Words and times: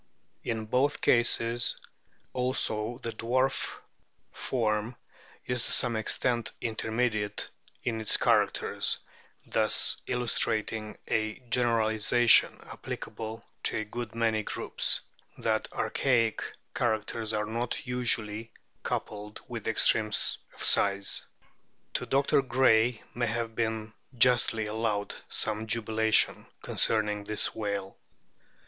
In 0.43 0.65
both 0.65 0.99
cases 0.99 1.77
also 2.33 2.97
the 3.03 3.11
dwarf 3.11 3.75
form 4.31 4.95
is 5.45 5.63
to 5.67 5.71
some 5.71 5.95
extent 5.95 6.51
intermediate 6.59 7.51
in 7.83 8.01
its 8.01 8.17
characters, 8.17 8.97
thus 9.45 9.97
illustrating 10.07 10.97
a 11.07 11.35
generalisation 11.51 12.59
applicable 12.73 13.45
to 13.65 13.77
a 13.77 13.83
good 13.83 14.15
many 14.15 14.41
groups 14.41 15.01
that 15.37 15.71
archaic 15.71 16.41
characters 16.73 17.31
are 17.31 17.45
not 17.45 17.85
usually 17.85 18.51
coupled 18.81 19.39
with 19.47 19.67
extremes 19.67 20.39
of 20.55 20.63
size. 20.63 21.23
To 21.93 22.07
Dr. 22.07 22.41
Gray 22.41 23.03
may 23.13 23.27
have 23.27 23.53
been 23.53 23.93
justly 24.17 24.65
allowed 24.65 25.13
some 25.29 25.67
jubilation 25.67 26.47
concerning 26.63 27.23
this 27.25 27.53
whale. 27.53 27.99